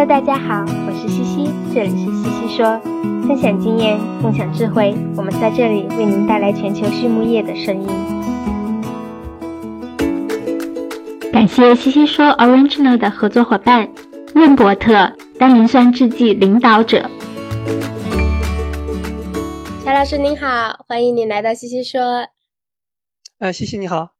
[0.00, 2.80] Hello，大家好，我是西西，这里是西西说，
[3.28, 7.86] 分享经验，共享智慧，我们在这里为您带来全球畜牧业的声音。
[11.30, 13.90] 感谢西西说 Original 的合作伙伴
[14.34, 17.10] 润伯特单磷酸制剂领导者。
[19.84, 22.00] 乔老师您好，欢迎您来到西西说。
[23.38, 24.12] 呃，西西你好。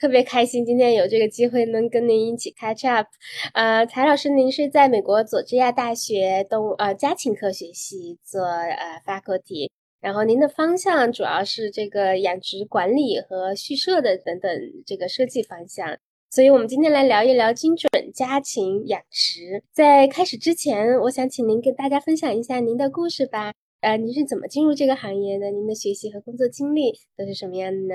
[0.00, 3.06] 特别开心，今天有这个机会能跟您一起 catch up。
[3.52, 9.68] 呃，柴老师，您是在美国佐治亚大学动物呃家禽科学系做呃 faculty，
[10.00, 14.50] 然后您的方向主要是这个养殖管理和畜舍的等等
[14.86, 15.98] 这个设计方向。
[16.30, 19.62] 所以，我们今天来聊一聊精准家禽养殖。
[19.70, 23.52] 在开始之前，我想请您跟大家分享一下您的故事吧。
[23.82, 25.50] 呃，您是怎么进入这个行业的？
[25.50, 27.94] 您的学习和工作经历都是什么样的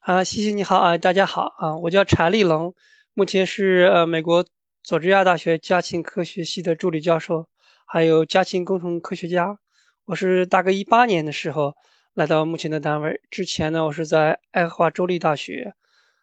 [0.00, 2.74] 啊，西西你好啊，大家好啊，我叫柴立龙，
[3.12, 4.46] 目前是呃美国
[4.82, 7.46] 佐治亚大学家禽科学系的助理教授，
[7.84, 9.58] 还有家禽工程科学家。
[10.06, 11.74] 我是大概一八年的时候
[12.14, 15.74] 来到目前的单位，之前呢我是在爱荷华州立大学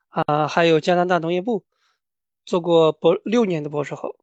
[0.10, 1.64] 啊，还有加拿大农业部
[2.44, 4.16] 做过博六年的博士后。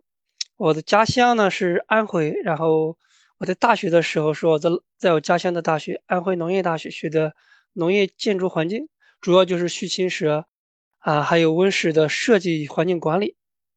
[0.57, 2.97] 我的家乡呢是安徽，然后
[3.39, 7.33] 我在大学的时候是我在在我家乡的大学安徽农业大学学的
[7.75, 8.89] 农业建筑环境。
[9.23, 10.47] 主要就是畜禽舍，
[10.99, 13.37] 啊，还有温室的设计环境管理，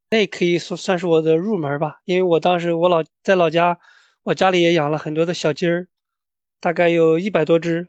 [0.10, 2.02] 那可以说算是我的入门吧。
[2.06, 3.78] 因为我当时我老在老家，
[4.24, 5.88] 我家里也养了很多的小鸡儿，
[6.60, 7.88] 大概有一百多只。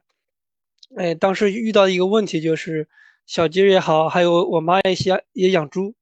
[0.98, 2.88] 哎，当时遇到一个问题就是，
[3.24, 5.94] 小鸡儿也好，还有我妈也养也养猪，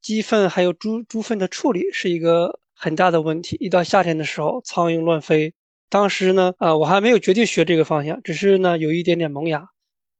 [0.00, 3.58] 鸡粪还有猪猪粪的处理是一个很大的问题。
[3.60, 5.52] 一到夏天的时候，苍蝇乱飞。
[5.90, 9.68] 当时呢，啊，我还没有决定学这个方向，只是呢有一点点萌芽，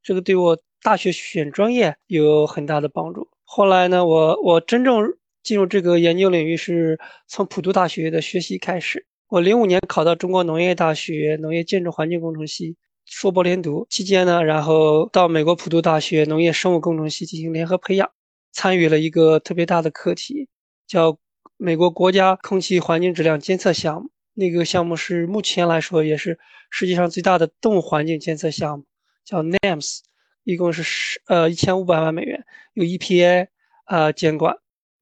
[0.02, 0.58] 这个对我。
[0.84, 3.26] 大学选专业有很大的帮助。
[3.42, 5.02] 后来呢，我我真正
[5.42, 9.06] 进入这个研究领域是从普渡大学的学习开始。
[9.28, 18.10] 我零五年考到中国农业大学农业建筑环境工程系硕博连读期间呢，然后到美国普渡大学农业生物工程系进行联合培养，
[18.52, 20.50] 参与了一个特别大的课题，
[20.86, 21.16] 叫
[21.56, 24.10] 美国国家空气环境质量监测项目。
[24.34, 28.84] 那个项目是目前来说也是世界上最大的动物环境监测项目，
[29.24, 30.00] 叫 NAMS。
[30.44, 32.44] 一共是十呃一千五百万美元，
[32.74, 33.48] 有 EPA
[33.84, 34.56] 啊监管。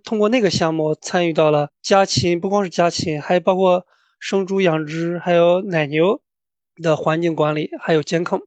[0.04, 3.86] 通过那个项目参与到了家禽，不光是家禽，还包括
[4.18, 6.20] 生猪养殖，还有奶牛
[6.76, 8.40] 的环境管理，还有监控。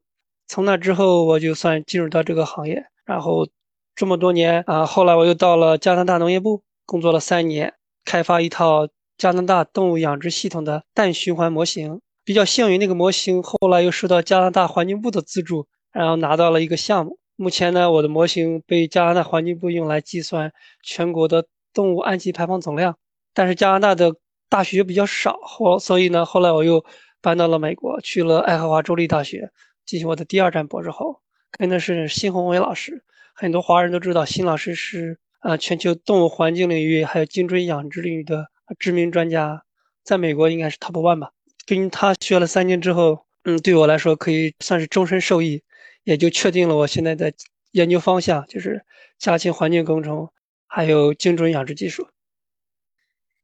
[0.47, 2.85] 从那之后，我就算进入到这个行业。
[3.05, 3.47] 然后
[3.95, 7.73] 这么多年啊，后来我又到了加拿大农业部工作了三年，
[8.03, 12.01] 开发一套加拿大动物养殖系统的氮循环模型。
[12.23, 15.67] 比较幸运，那个模型后来又受到加拿大环境部的资助。
[15.95, 17.17] 然后拿到了一个项目。
[17.37, 20.51] 目前呢，我的模型被加拿大环境部用来计算
[20.83, 22.97] 全国的动物氨气排放总量。
[23.33, 24.13] 但是加拿大的
[24.49, 26.85] 大学比较少，后所以呢，后来我又
[27.21, 29.49] 搬到了美国，去了爱荷华州立大学
[29.85, 33.03] 进行我的第二站博士后，跟的是辛宏伟老师。
[33.33, 38.47] 很多华人都知道，辛老师是呃全球动物环境领域还有精准养殖领域的
[38.79, 39.63] 知名专家，
[40.03, 41.31] 在美国应该是 top one 吧。
[41.65, 45.61] 跟他学了三年之后，嗯，对我来说可以算是终身受益。
[46.05, 47.33] 也就确定了我现在的
[47.71, 48.85] 研究方向，就是
[49.19, 50.29] 家禽环境工程，
[50.65, 52.07] 还有精准养殖技术。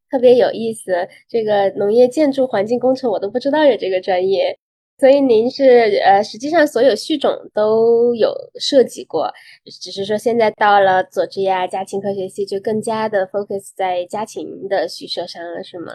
[0.10, 4.60] 特别有意思，这个农业建筑环境工程我都不知道有这个专业，
[5.00, 9.34] 所以您是呃，实际上所有畜种都有涉及过，
[9.82, 15.94] 只是说现在到了佐治亚家禽科学系，就更加的 focus 在家禽的畜舍上了，是吗？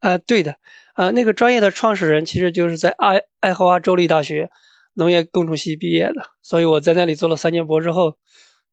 [0.00, 0.56] 啊，对的，
[0.94, 4.50] 啊，那个专业的创始人其实就是在爱爱荷华州立大学。
[4.98, 8.18] 农业工程系毕业的，所以我在那里做了三年博士后，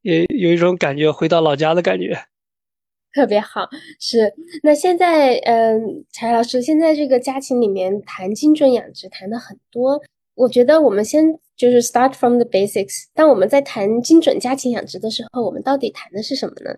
[0.01, 2.17] 也有一种感觉回到老家的感觉，
[3.13, 3.69] 特别好。
[3.99, 10.01] 是那现在，嗯，柴老师，现在这个家禽里面谈精准养殖谈的很多，
[10.33, 11.23] 我觉得我们先
[11.55, 13.03] 就是 start from the basics。
[13.13, 16.75] 当我们在谈精准家禽养殖的时候，我们到底谈的是什么呢？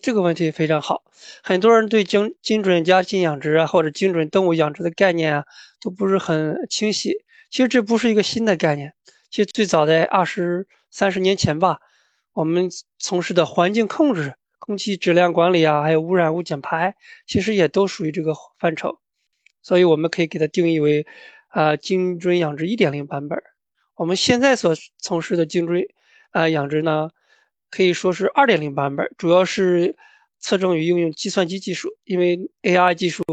[0.00, 1.02] 这个问题非常好，
[1.42, 5.44] 很多人对精精准家禽养殖啊，或者精准动物养殖的概念啊，
[5.82, 7.12] 都不是很清晰。
[7.50, 8.92] 其实这不是一个新的概念，
[9.30, 11.80] 其实最早在二十三十年前吧，
[12.32, 16.94] 我们从事的环境控制、空气质量管理啊，还有污染物减排，
[17.26, 18.98] 其实也都属于这个范畴，
[19.62, 21.06] 所以我们可以给它定义为，
[21.48, 23.42] 啊，精准养殖一点零版本。
[23.94, 25.82] 我们现在所从事的精准
[26.30, 27.10] 啊养殖呢，
[27.70, 29.96] 可以说是二点零版本，主要是
[30.38, 33.24] 侧重于应用计算机技术，因为 AI 技术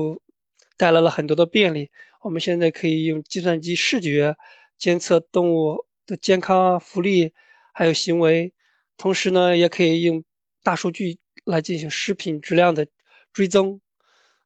[0.78, 1.92] 带来了很多的便利。
[2.25, 4.36] 我们现在可以用计算机视觉
[4.80, 7.31] 监测动物的健康、福利，
[7.72, 8.51] 还有行为，
[8.98, 10.24] 同时呢，也可以用
[10.63, 12.88] 大数据来进行食品质量的
[13.31, 13.80] 追踪。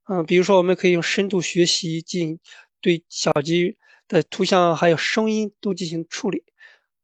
[0.09, 2.37] 嗯，比如说我们可以用深度学习进
[2.81, 3.77] 对小鸡
[4.09, 6.43] 的图像还有声音都进行处理，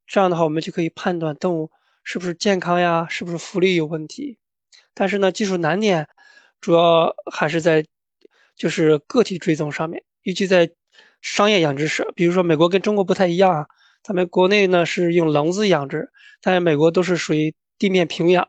[0.06, 1.72] 这样的话我们就可以判断动物
[2.04, 4.38] 是不是健康呀，是不是福利有问题。
[4.94, 6.10] 但是呢，技术难点
[6.60, 7.86] 主要还是在
[8.58, 10.70] 就是个体追踪上面，尤其在
[11.22, 13.68] 商业养殖舍，比如说美国跟中国不太一样啊，
[14.04, 16.12] 咱们国内呢是用笼子养殖，
[16.42, 18.48] 但是美国都是属于地面平养，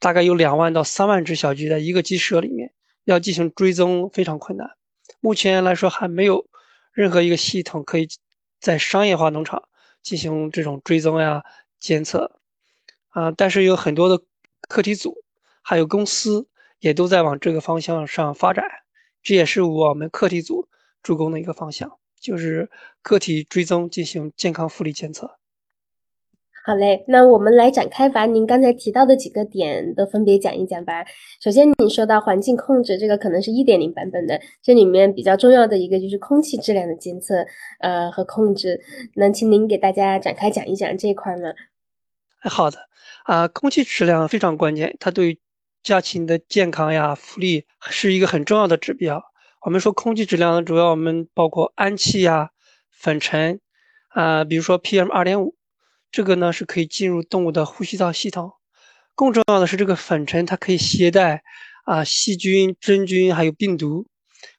[0.00, 2.72] 大概有两万到三万只小鸡在一个鸡舍里面。
[3.04, 4.66] 要进行追踪非常困难，
[5.20, 6.46] 目前来说还没有
[6.90, 8.08] 任何一个系统可以
[8.60, 9.62] 在商业化农场
[10.02, 11.44] 进行这种追踪呀
[11.78, 12.40] 监测，
[13.10, 14.24] 啊，但是有很多的
[14.70, 15.22] 课题组
[15.60, 16.48] 还有公司
[16.78, 18.64] 也都在往这个方向上发展，
[19.24, 20.68] 这也是我们课题组
[21.02, 22.70] 主攻的一个方向，就是
[23.02, 25.38] 个体追踪进行健康复利监测。
[26.66, 31.04] 好嘞，那我们来展开，把您刚才提到的几个点都分别讲一讲吧。
[31.38, 37.46] 首先，你说到环境控制，这个可能是一点零版本的，这里面比较重要的一个就是空气质量的监测，
[37.80, 38.80] 呃和控制。
[39.16, 41.52] 能请您给大家展开讲一讲这一块吗？
[42.40, 42.78] 好的，
[43.24, 45.38] 啊，空气质量非常关键，它对
[45.84, 49.22] 家禽的健康呀、福利是一个很重要的指标。
[49.60, 52.50] 我们说空气质量呢，主要我们包括氨气呀、
[52.90, 53.60] 粉尘
[54.08, 55.54] 啊，比如说 PM 二点五。
[56.10, 58.52] 这个呢是可以进入动物的呼吸道系统，
[59.16, 61.42] 更重要的是这个粉尘它可以携带
[61.84, 64.06] 啊细菌、真菌还有病毒。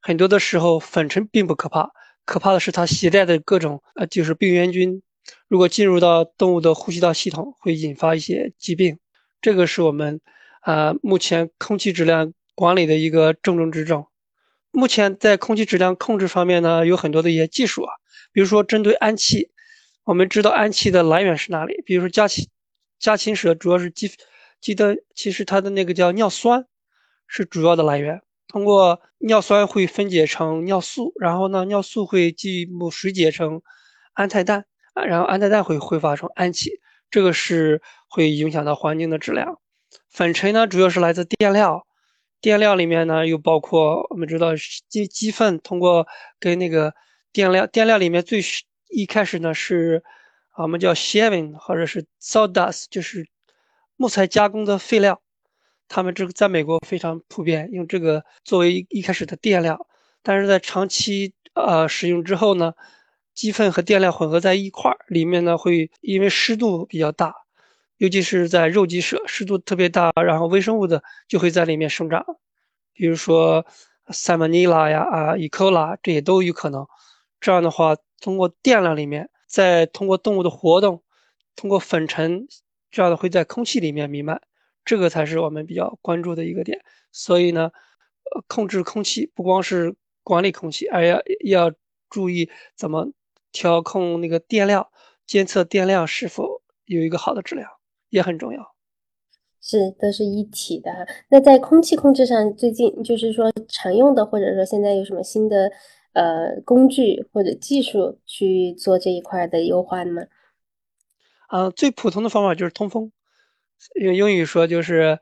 [0.01, 1.91] 很多的时候粉尘并不可怕，
[2.25, 5.01] 可怕的是它携带的各种呃就是病原菌，
[5.47, 8.99] 如果进入到动物的呼吸道系统，会引发一些疾病。
[9.41, 10.19] 这个是我们
[10.65, 14.07] 啊目前空气质量管理的一个重中之重。
[14.71, 17.93] 目前在空气质量控制方面呢，有很多的一些技术啊，
[18.33, 19.51] 比如说针对氨气。
[20.03, 21.81] 我们知道氨气的来源是哪里？
[21.85, 22.47] 比如说家禽，
[22.99, 24.11] 家禽舍主要是鸡，
[24.61, 26.65] 鸡的其实它的那个叫尿酸，
[27.27, 28.21] 是主要的来源。
[28.47, 33.61] 通过尿酸会分解成尿素，然后呢，尿素会进一步水解成
[34.13, 36.69] 氨态氮，啊，然后氨态氮会挥发成氨气，
[37.09, 39.59] 这个是会影响到环境的质量。
[40.09, 41.85] 粉尘呢，主要是来自垫料，
[42.41, 44.51] 垫料里面呢又包括我们知道
[44.89, 46.07] 鸡鸡粪通过
[46.39, 46.93] 跟那个
[47.31, 48.41] 垫料，垫料里面最。
[48.87, 50.03] 一开始呢是，
[50.55, 53.27] 我们叫 shaving 或者是 sawdust，就是
[53.97, 55.21] 木材加工的废料。
[55.89, 59.87] 他们这个在美国非常普遍，用这个作为一开始的垫料。
[60.21, 62.73] 但是在长期呃使用之后呢，
[63.33, 67.33] 鸡粪和垫料混合在一块儿，里面呢会因为湿度比较大，
[67.97, 72.25] 尤其是在肉鸡舍，湿度特别大，然后微生物的就会在里面生长，
[72.93, 73.65] 比如说
[74.07, 75.49] salmonella 呀啊 E.
[75.49, 76.87] coli 这也都有可能。
[77.39, 77.95] 这样的话。
[78.21, 81.03] 通过电量里面，再通过动物的活动，
[81.55, 82.47] 通过粉尘，
[82.89, 84.41] 这样的会在空气里面弥漫，
[84.85, 86.81] 这个才是我们比较关注的一个点。
[87.11, 87.69] 所以呢，
[88.33, 91.71] 呃，控制空气不光是管理空气，而要要
[92.09, 93.11] 注意怎么
[93.51, 94.87] 调控那个电量，
[95.27, 97.69] 监测电量是否有一个好的质量，
[98.15, 98.75] 也很重要。
[99.61, 101.07] 是，都是一体的。
[101.29, 105.71] 那在空气控制上，最近就是说常用的，或者说现在有什么新的？
[106.15, 110.27] 呃，工具或者技术去做这一块的优化吗？
[111.47, 113.11] 啊，最普通的方法就是通风，
[113.95, 115.19] 用英语说就是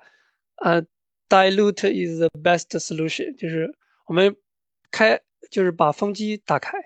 [0.57, 0.83] 呃
[1.27, 4.35] ，dilute is the best solution，就是我们
[4.91, 5.19] 开，
[5.49, 6.77] 就是把风机打开，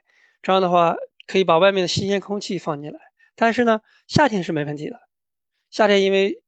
[0.42, 0.96] 这样的话
[1.28, 2.98] 可以把外面的新鲜空气放进来。
[3.36, 5.02] 但是呢，夏天是没问题的，
[5.70, 6.42] 夏天因为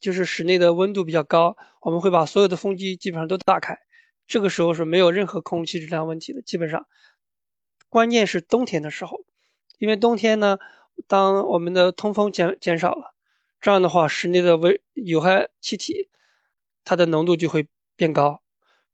[0.00, 3.78] 就是室内的温度比较高，我们会把所有的风机基本上都打开。
[4.26, 6.86] 这个时候是没有任何空气质量问题的，基本上，
[7.88, 9.24] 关键是冬天的时候，
[9.78, 10.58] 因为冬天呢，
[11.06, 13.14] 当我们的通风减减少了，
[13.60, 16.08] 这样的话，室内的微有害气体，
[16.84, 18.42] 它的浓度就会变高，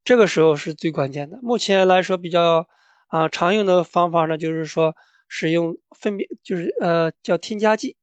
[0.03, 1.39] 这个时候是最关键的。
[1.43, 2.67] 目前来说比较
[3.07, 4.97] 啊常用的方法呢，就是说
[5.29, 7.97] 使用分别就是呃叫添加剂，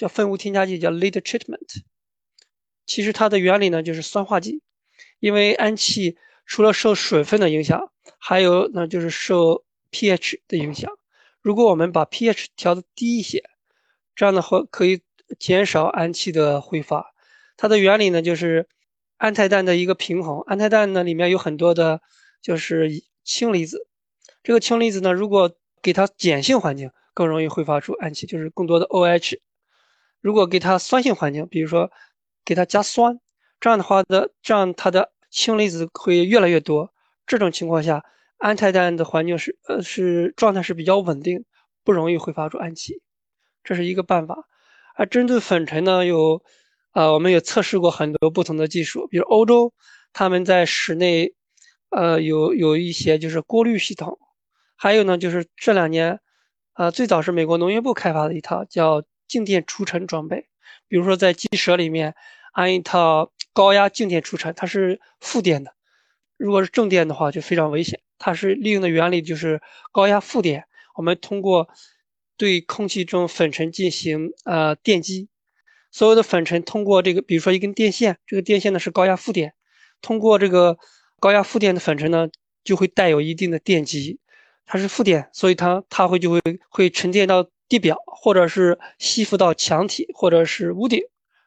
[0.00, 1.82] 叫分无添加剂，叫 lead treatment，
[2.86, 4.62] 其实它的原理呢就是酸化剂，
[5.18, 6.16] 因为氨气。
[6.46, 10.90] 除了受水分的影响，还有呢就是受 pH 的影响。
[11.42, 13.44] 如果我们把 pH 调的低一些，
[14.16, 15.02] 这样的话可以
[15.38, 17.14] 减少氨气的挥发。
[17.56, 18.66] 它的原理呢就是
[19.18, 20.40] 氨态氮的一个平衡。
[20.40, 22.00] 氨态氮呢里面有很多的，
[22.42, 22.90] 就是
[23.22, 23.86] 氢离子。
[24.42, 25.52] 这个氢离子呢，如果
[25.82, 29.38] 给它碱性环境，更容易挥发出氨气，就是更多的 OH。
[30.20, 31.90] 如果给它酸性环境，比如说
[32.44, 33.18] 给它加酸，
[33.60, 35.12] 这样的话的，这样它的。
[35.32, 36.92] 氢离子会越来越多，
[37.24, 38.04] 这种情况下，
[38.38, 41.44] 氨态氮的环境是呃是状态是比较稳定，
[41.84, 43.00] 不容易挥发出氨气，
[43.62, 44.48] 这是一个办法。
[44.96, 46.42] 而针对粉尘呢，有，
[46.94, 49.72] 呃，我们也测试过很多不同的技术，比如欧洲，
[50.12, 51.32] 他们在室内，
[51.90, 54.18] 呃，有有一些就是过滤系统，
[54.74, 56.18] 还有呢，就是这两年，
[56.74, 60.48] 呃，最早是美国农业部开发的一套叫静电除尘装备，
[60.88, 62.16] 比如说在鸡舍里面
[62.52, 65.72] 安一套高压静电除尘，它是负电的，
[66.36, 68.00] 如果是正电的话就非常危险。
[68.18, 70.64] 它是利用的原理就是高压负电，
[70.96, 71.68] 我们通过
[72.36, 75.28] 对空气中粉尘进行呃电击。
[75.92, 79.54] 所有的粉尘通过这个，比如说一根电线，这个电线呢是高压负电，
[80.02, 80.76] 通过这个
[81.20, 82.28] 高压负电的粉尘呢，
[82.64, 84.18] 就会带有一定的电极，
[84.66, 91.00] 它是负电，所以它它会就会会沉淀到地表，或者是吸附到墙体或者是屋顶，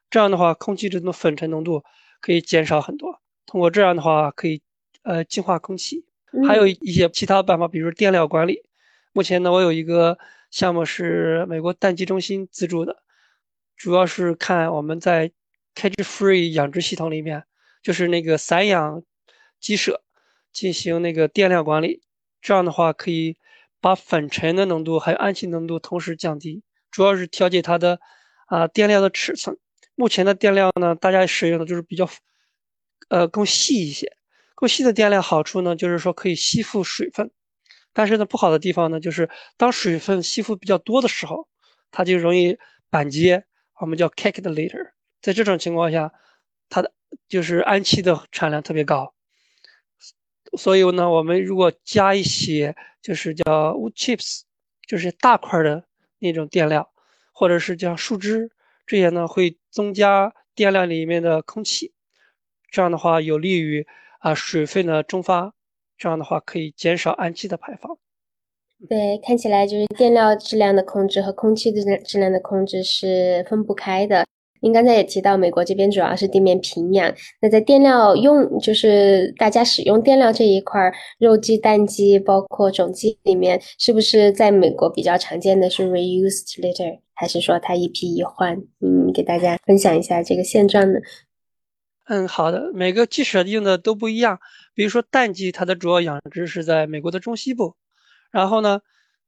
[0.09, 1.83] 这样的话，空气中的粉尘浓度
[2.21, 3.19] 可以减少很多。
[3.45, 4.61] 通过这样的话，可以
[5.03, 6.05] 呃净化空气。
[6.47, 8.63] 还有一些其他办法，比如电料管理。
[9.11, 10.17] 目前呢，我有一个
[10.49, 13.03] 项目是美国氮基中心资助的。
[13.75, 15.29] 主要是看我们在
[15.75, 17.43] cage free 养殖系统里面，
[17.83, 19.03] 就是那个散养
[19.59, 20.01] 鸡舍
[20.53, 22.01] 进行那个电量管理，
[22.41, 23.35] 这样的话可以
[23.83, 27.99] 把粉尘的浓度还有氨气浓度同时降低，主要是调节它的
[28.47, 29.57] 啊电量的尺寸。
[29.95, 32.09] 目前的电量呢，大家使用的就是比较
[33.09, 34.15] 呃更细一些，
[34.55, 37.29] 更细的电量好处呢就是说可以吸附水分，
[37.91, 41.49] 但是呢不好的地方呢就是当水分吸附比较多的时候，
[41.91, 42.57] 它就容易
[42.89, 43.43] 板结。
[43.81, 46.13] 我们叫 cake 的 later 在这种情况下，
[46.69, 46.93] 它的
[47.27, 49.12] 就是氨气的产量特别高，
[50.57, 54.41] 所以呢，我们如果加一些就是叫 wood chips，
[54.87, 55.83] 就是大块的
[56.19, 56.91] 那种垫料，
[57.31, 58.51] 或者是叫树枝，
[58.85, 61.93] 这些呢会增加垫料里面的空气，
[62.69, 63.87] 这样的话有利于
[64.19, 65.53] 啊水分的蒸发，
[65.97, 67.97] 这样的话可以减少氨气的排放。
[68.89, 74.27] 对，看起来就是电料质量的控制和空气质质量的控制是分不开的。
[74.63, 77.13] 您刚才也提到，美国这边主要是地面平养。
[77.41, 80.79] 那在电料用，就是大家使用电料这一块，
[81.19, 88.55] 肉鸡、蛋鸡，包括种鸡里面，是不是在美国比较常见的是 reused litter，还是说它一批一换？
[88.79, 90.97] 嗯，给大家分享一下这个现状呢？
[92.05, 94.39] 嗯，好的，每个鸡舍用的都不一样。
[94.73, 97.75] 比如说蛋鸡，它的主要养殖是在美国的中西部。
[98.31, 98.79] 然后呢，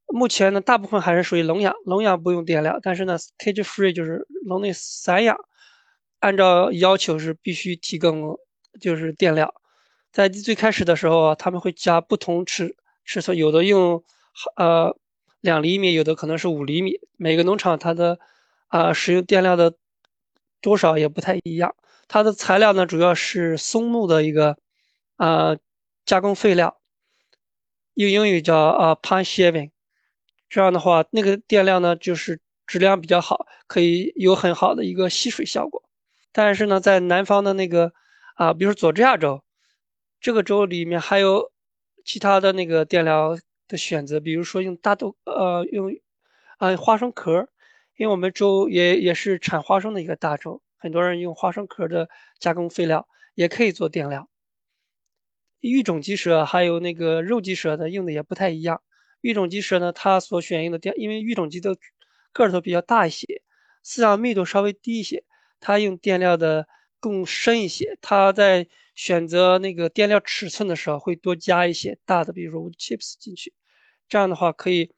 [0.07, 5.37] 目前呢，大部分还是属于笼养，笼养不用电料，但是呢，cage free 就是笼内散养，
[6.19, 8.37] 按照要求是必须提供
[8.79, 9.53] 就是电料。
[10.11, 14.03] 在最开始的时候啊，他们会加不同尺尺寸，有的用
[14.55, 14.95] 呃
[15.41, 16.99] 两厘米，有的可能是五厘米。
[17.17, 18.19] 每个农场它的
[18.67, 19.73] 啊使用电料的
[20.61, 21.75] 多少也不太一样。
[22.07, 24.57] 它的材料呢，主要是松木的一个
[25.17, 25.57] 啊
[26.05, 26.79] 加工废料。
[27.95, 29.71] 用英语叫啊 pine shaving，
[30.55, 35.83] 这样的话，那个电量呢就是质量比较好，可以有很好的一个吸水效果。
[36.31, 37.91] 但是呢，在南方的那个
[38.35, 39.43] 啊，比如说佐治亚州，
[40.21, 41.51] 这个州里面还有
[42.05, 45.93] 其他的那个电料的选择，比如说用大豆呃用
[46.57, 47.49] 啊花生壳，
[47.97, 52.07] 因为我们州也也是产花生的一个大州，很多人用花生壳的
[52.39, 54.29] 加工废料也可以做电料。
[55.59, 58.81] 育种鸡舍还有那个肉鸡舍的用的也不太一样。
[59.25, 61.75] 育种鸡舍呢，它所选用的电，因为育种鸡的
[62.31, 63.41] 个头比较大一些，
[63.83, 65.23] 饲养密度稍微低一些，
[65.59, 66.67] 它用电料的
[66.99, 67.97] 更深一些。
[68.01, 73.51] 它在选择那个电料尺寸的时候，会多加一些大的，比如说 wood chips 进去。
[74.07, 74.91] 这样的话可以，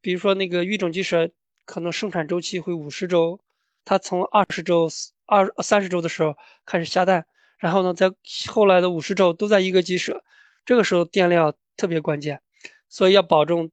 [0.00, 1.30] 比如说那个育种鸡舍
[1.66, 3.40] 可能生产周期会五十周，
[3.84, 4.88] 它从二十周、
[5.26, 6.34] 二三十周的时候
[6.64, 7.26] 开始下蛋。
[7.58, 8.10] 然后呢，在
[8.48, 10.24] 后来的五十周都在一个鸡舍，
[10.64, 12.40] 这个时候电料特别关键，
[12.94, 13.72] 所以要保证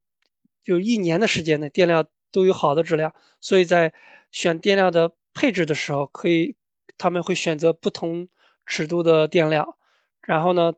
[0.64, 3.14] 就一年的时间内电料都有好的质量。
[3.40, 3.94] 所以在
[4.32, 6.56] 选电料的配置的时候，可以
[6.98, 8.28] 他们会选择不同
[8.66, 9.78] 尺度的电料，
[10.22, 10.72] 然后呢，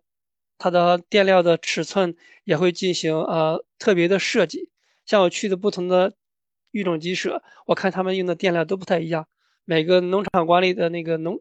[0.59, 4.69] 它的电料的尺寸也会进行呃特别的设计。
[5.07, 6.13] 像我去的不同的
[6.71, 9.27] 育种鸡舍，我看他们用的电料都不太一样，
[9.65, 11.41] 每个农场管理的那个农。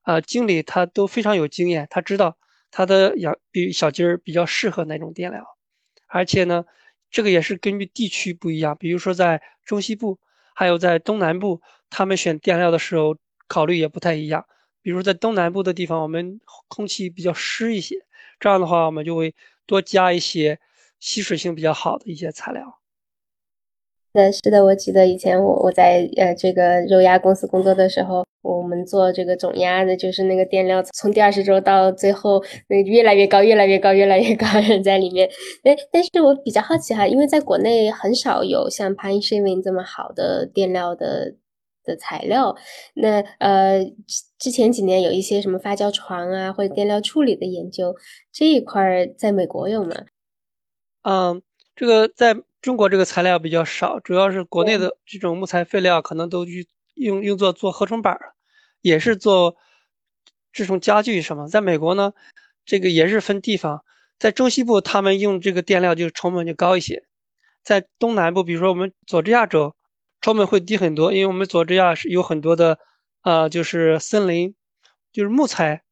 [0.00, 2.38] 啊，经理他都非常有经验，他知道
[2.70, 5.44] 他的养比小鸡儿比较适合哪种电料，
[6.10, 6.64] 而且呢，
[7.10, 8.76] 这个也是根据地区不一样。
[8.78, 10.18] 比如说在中西部，
[10.54, 13.16] 还有在东南部，他们选垫料的时候
[13.48, 14.44] 考虑也不太一样。
[14.82, 17.96] 比如在东南部的地方，我们空气比较湿一些，
[18.40, 19.34] 这样的话我们就会
[19.66, 20.58] 多加一些
[20.98, 22.79] 吸水性比较好的一些材料。
[24.12, 35.30] 对，是的，我记得以前我我在呃这个肉鸭公司工作的时候，我们做这个种鸭的，就是那个电料从第二十周到最后，那越来越高，越来越高，越来越高人在里面。
[35.62, 41.36] 哎，但是我比较好奇哈，因为在国内很少有像 Pine Shaving 这么好的电料的
[41.84, 42.56] 的材料。
[42.94, 43.78] 那呃，
[44.40, 47.94] 之前几年有一些什么发酵床啊，或者垫料处理的研究，
[48.32, 49.94] 这一块在美国有吗？
[51.02, 51.40] 嗯，
[51.76, 58.34] 这个在中国这个材料比较少，主要是国内的这种木材废料可能都去用用作做合成板儿，
[58.82, 59.56] 也是做
[60.52, 61.48] 这种家具什么。
[61.48, 62.12] 在美国呢，
[62.66, 63.82] 这个也是分地方，
[64.18, 67.02] 在中西部他们用这个垫料就成本就高一些，
[67.62, 69.74] 在东南部，比如说我们佐治亚州，
[70.20, 72.78] 成本会低很多，因为我们佐治亚是有很多的
[73.22, 74.54] 呃就是森林，
[75.12, 75.82] 就是木材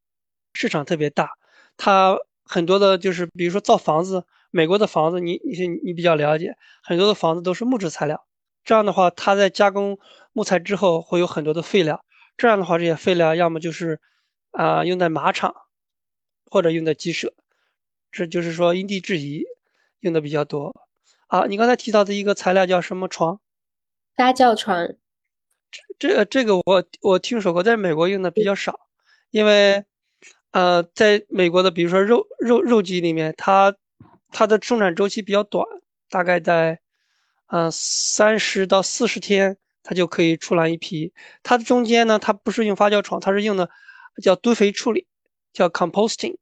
[0.52, 1.30] 市场特别大，
[1.78, 4.24] 它很多的就是比如说造房子。
[4.50, 8.26] 美国的房子，你你你比较了解，很多的房子都是木质材料。
[8.64, 9.98] 这样的话，它在加工
[10.32, 12.04] 木材之后会有很多的废料。
[12.36, 14.00] 这样的话，这些废料要么就是
[14.50, 15.54] 啊用在马场，
[16.50, 17.34] 或者用在鸡舍。
[18.10, 19.44] 这就是说因地制宜，
[20.00, 20.74] 用的比较多。
[21.26, 23.40] 啊，你刚才提到的一个材料叫什么床？
[24.16, 24.94] 发酵床。
[25.98, 28.80] 这这这个我我听说过，在美国用的比较少，
[29.30, 29.84] 因为
[30.52, 33.76] 呃，在美国的比如说肉肉肉鸡里面，它
[34.30, 35.66] 它的生产周期比较短，
[36.10, 36.80] 大概在，
[37.46, 41.12] 嗯，三十到四十天，它就可以出来一批。
[41.42, 43.70] 它的中间呢，它不是用发酵床，它是用的
[44.22, 45.06] 叫堆肥处理，
[45.52, 46.36] 叫 composting，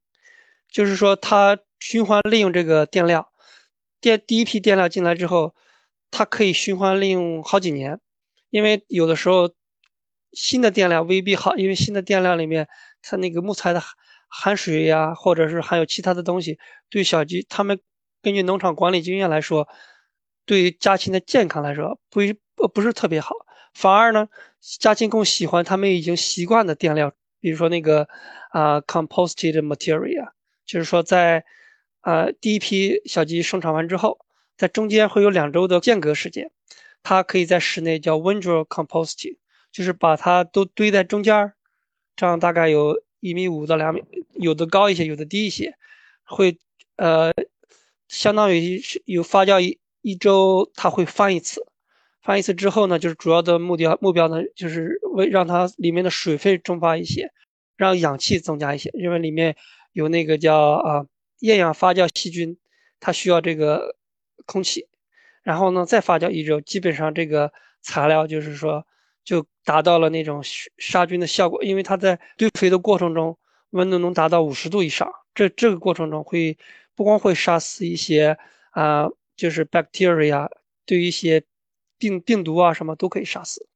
[0.69, 3.29] 就是说它循环利用这个电量。
[4.01, 5.55] 电第一批电量进来之后，
[6.11, 8.01] 它可以循环利用好几年，
[8.51, 9.55] 因为有的时候
[10.33, 12.69] 新的电量未必好，因为新的电量里面
[13.01, 13.83] 它那个木材的。
[14.29, 16.59] 含水呀，或者是含有其他的东西，
[16.91, 17.81] 对小鸡，他们
[18.23, 19.69] 根据农场管理经验来说，
[20.45, 22.21] 对于家禽的健康来说，不
[22.55, 23.35] 不不是特别好。
[23.73, 24.29] 反而呢，
[24.81, 28.09] 家禽更喜欢他们已经习惯的垫料，比如说那个
[28.51, 30.31] 啊，composted material，
[30.65, 31.45] 就是说在
[32.01, 34.19] 啊第一批小鸡生产完之后，
[34.57, 36.51] 在中间会有两周的间隔时间，
[37.03, 39.37] 它可以在室内叫 windrow composting，
[39.71, 41.53] 就是把它都堆在中间
[42.17, 43.06] 这样大概有。
[43.21, 44.03] 一米五到两米，
[44.35, 45.75] 有的高一些，有的低一些，
[46.25, 46.59] 会
[46.97, 47.33] 呃，
[48.09, 51.67] 相当于是有发酵一一周，它会翻一次，
[52.23, 57.33] 翻一次之后呢，就是主要的目标目标呢，就是为让它里面的水分蒸发一些，
[57.77, 59.57] 让氧气增加一些，因为里面
[59.93, 61.07] 有那个叫啊
[61.41, 62.59] 厌氧发酵细菌，
[63.01, 63.97] 它需要这个
[64.45, 64.87] 空气，
[65.43, 67.53] 然后呢再发酵一周，基本上这个
[67.83, 68.87] 材料就是说。
[69.27, 70.41] 就达到了那种
[70.79, 73.37] 杀菌的效果，因为它在堆肥的过程中，
[73.71, 75.13] 温度能达到五十度以上。
[75.35, 76.57] 这这个过程中会
[76.95, 78.39] 不光会杀死一些
[78.71, 80.49] 啊，就是 bacteria，
[80.87, 81.45] 对于一些
[81.99, 83.69] 病病毒啊什么都可以杀死。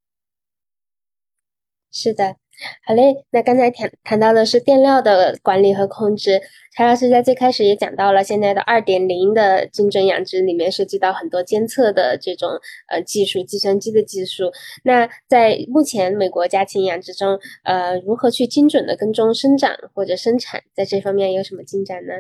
[1.91, 2.40] 是的。
[2.85, 6.41] 好嘞，那刚才谈谈到的是垫料的管理和控制，
[6.77, 12.51] 柴老师在最开始也讲到了现在的二点零的精准养殖里面涉及到很多监测的这种
[12.89, 14.53] 呃技术，计算机的技术。
[14.85, 22.13] 那在目前美国家禽养殖中，呃，如何去精准的跟踪生长或者生产，在这方面有什么进展呢？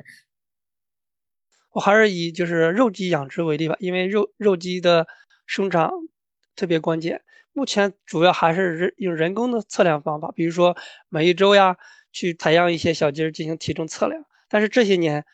[1.72, 5.06] 我还是以就是肉鸡养殖为例吧，因为肉肉鸡的
[5.46, 5.90] 生长
[6.56, 7.20] 特别关键。
[7.52, 10.76] 目前主要还是人用人工的测量方法，比如说
[11.08, 11.76] 每一周呀，
[12.12, 14.24] 去采样一些小鸡进行体重测量。
[14.48, 15.24] 但是这些年，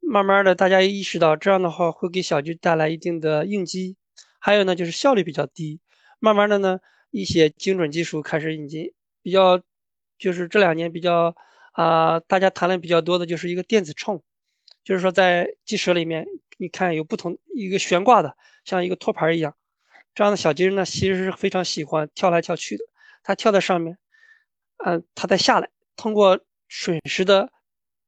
[0.00, 3.96] 慢慢的大家意识到这样的话会给小鸡带来一定的应激，
[4.38, 5.80] 还有呢就是效率比较低。
[6.18, 6.80] 慢慢的呢，
[7.10, 9.60] 一些精准技术开始引进，比较
[10.18, 11.34] 就是这两年比较
[11.72, 14.20] 啊，大家谈论比较多的就是一个电子秤，
[14.84, 16.26] 就是说在鸡舍里面，
[16.58, 19.54] 你看有不同一个悬挂的，像一个托盘一样。
[20.14, 22.84] 这样的小鸡呢，其实是非常喜欢跳来跳去的。
[23.22, 23.96] 它跳在上面，
[24.84, 27.50] 嗯，它再下来，通过瞬时的，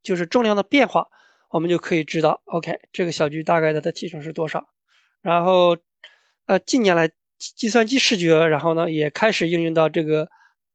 [0.02, 1.08] 就是重量的变化，
[1.50, 4.68] 我们就可以知道，OK，这个小鸡大概它的体重是多少。
[5.22, 5.78] 然后，
[6.46, 10.28] 呃，近年来计算机视觉，然后呢，也开始应用到这个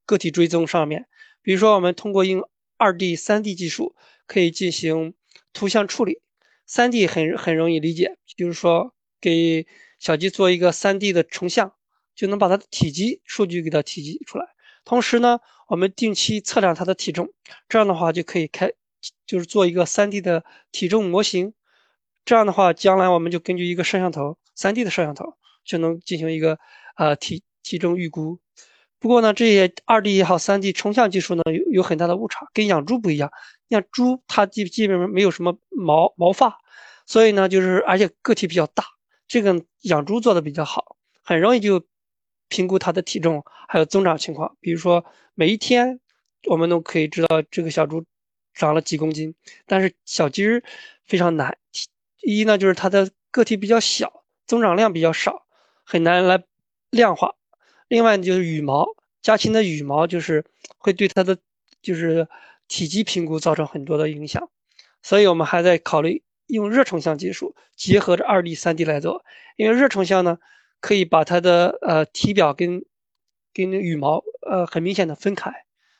[0.05, 1.05] 个体追踪上面。
[1.41, 5.13] 比如说，我们通过用二 D、三 D 技术，可以进行
[5.53, 6.21] 图像处理。
[6.65, 9.67] 三 D 很很容易理解，就是说给。
[9.99, 11.73] 小鸡做一个 3D 的成像，
[12.15, 14.45] 就能把它的体积数据给它体积出来。
[14.85, 17.31] 同时呢，我们定期测量它的体重，
[17.67, 18.71] 这样的话就可以开，
[19.27, 21.53] 就是做一个 3D 的体重模型。
[22.25, 25.33] 这样的话，将来我们就根据一个摄像头，3D 的摄像头，
[25.65, 26.57] 就能进行一个
[26.95, 28.39] 呃体体重预估。
[28.99, 33.31] 不过呢，这些 2D 也好，3D 成像技术呢有有很大的误差，跟养猪不一样。
[33.69, 36.57] 像猪它基基本上没有什么毛毛发，
[37.05, 38.83] 所以呢，就是而且个体比较大。
[39.29, 41.85] 这个养猪做的比较好，很容易就
[42.49, 44.57] 评估它的体重还有增长情况。
[44.59, 45.99] 比如说每一天
[46.47, 48.03] 我们都可以知道这个小猪
[48.55, 49.35] 长了几公斤，
[49.67, 50.63] 但是小鸡儿
[51.05, 51.57] 非常难。
[52.21, 55.45] 一呢就是它的个体比较小，增长量比较少，
[55.85, 56.43] 很难来
[56.89, 57.35] 量化。
[57.87, 58.87] 另外就是羽毛，
[59.21, 60.43] 家禽的羽毛就是
[60.79, 61.37] 会对它的
[61.83, 62.27] 就是
[62.67, 64.49] 体积评估造成很多的影响，
[65.03, 69.23] 所以我们还在考虑用热成像技术结合着二 D、三 D 来做，
[69.55, 70.37] 因为热成像呢
[70.81, 72.83] 可以把它的呃体表跟
[73.53, 75.51] 跟羽毛呃很明显的分开，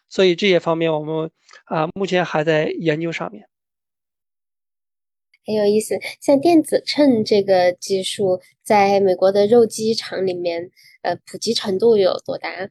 [0.10, 1.32] 所以这些方面我们
[1.66, 3.48] 啊目前还在研究上面。
[5.46, 10.70] 很有意思，像电子秤这个技术，在美国的肉鸡场里面，
[11.02, 12.70] 呃，普及程度有多大？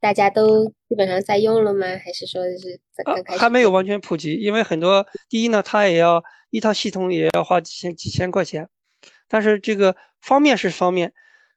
[0.00, 1.86] 大家都基本上在用了吗？
[2.04, 3.38] 还是说是刚开始？
[3.38, 8.68] 还没有完全普及，因为很多第一呢，它也要一套系统也要花几千几千块钱，
[9.26, 11.12] 但是这个方面是方面，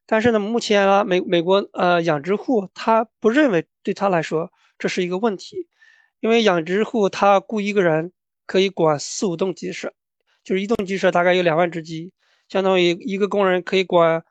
[0.06, 5.68] 但是呢，目前啊，美美国呃养殖户他不认为对他来说这是一个问题，
[6.20, 8.12] 因为养殖户他雇一个人
[8.46, 9.94] 可以管四五栋鸡舍。
[10.44, 12.14] 就是一栋鸡舍大概有两万只鸡，
[12.50, 14.24] 相当于一个工人可以管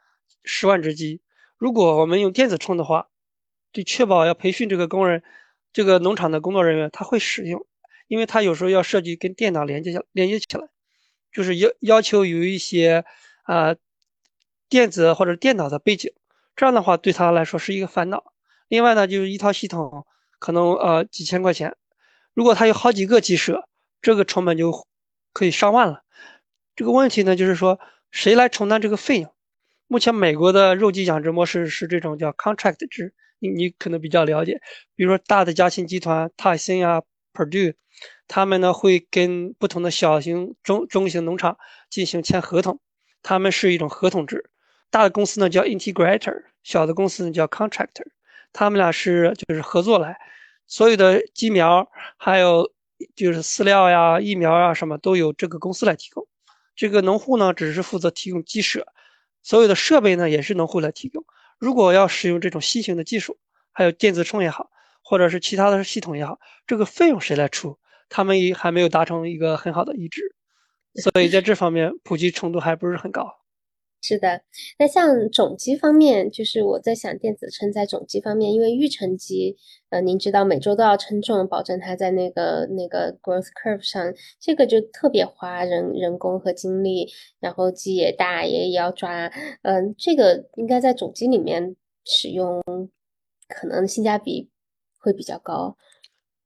[0.42, 1.20] 十万只鸡。
[1.57, 3.10] 如果我们用电子秤的话，
[3.72, 5.22] 就，确保要培训这个工人，
[5.72, 7.66] 这个农场的工作人员他会使用，
[8.09, 10.68] 因为他有时候要设计跟电脑连接下连接起来，
[11.33, 13.04] 就是要要求有一些
[13.44, 13.76] 啊
[14.68, 16.12] 电子或者电脑的背景，
[16.56, 18.33] 这样的话对他来说是一个烦恼。
[18.68, 20.06] 另外呢，就是一套系统
[20.38, 21.76] 可能呃几千块钱，
[22.35, 23.68] 如果他有好几个鸡舍，
[24.00, 24.87] 这个成本就。
[25.33, 26.02] 可以上万了，
[26.74, 27.78] 这个问题呢，就是说
[28.11, 29.33] 谁来承担这个费用？
[29.87, 34.61] 目前美国的肉鸡养殖模式是这种叫 contract 制，你你可能比较了解，
[34.94, 37.03] 比如说大的家禽集团泰森啊、
[37.35, 37.74] Purdue，
[38.29, 41.59] 他们呢会跟不同的小型、中中型农场
[41.90, 42.79] 进行签合同，
[43.22, 44.50] 他们是一种合同制。
[44.90, 48.07] 大的公司呢叫 integrator，小的公司呢叫 contractor，
[48.53, 50.16] 他们俩是就是合作来，
[50.66, 52.72] 所有的鸡苗还有。
[53.16, 56.29] 就是饲料呀、疫苗啊，什么都由这个公司来提供。
[56.76, 58.87] 这个农户呢，只是负责提供鸡舍，
[59.42, 61.24] 所有的设备呢也是农户来提供。
[61.61, 63.38] 如果要使用这种新型的技术，
[63.70, 64.70] 还有电子秤也好，
[65.03, 67.79] 或者是其他的系统也好，这个费用谁来出？
[68.09, 70.35] 他们也还没有达成一个很好的一致，
[70.94, 73.37] 所以在这方面普及程度还不是很高。
[74.03, 74.41] 是的，
[74.79, 79.59] 那像种鸡方面，就是我在想电子秤在种鸡方面，因为育成鸡，
[79.91, 89.31] 呃，您知道每周都要称重，保证它在那个那个 growth curve 上，这个就特别花人人工和精力，然后鸡也大，也也要抓，
[89.63, 92.63] 嗯，这个应该在种鸡里面使用，
[93.49, 94.49] 可能性价比
[94.99, 95.77] 会比较高。